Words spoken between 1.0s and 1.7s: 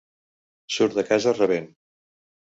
de casa rabent.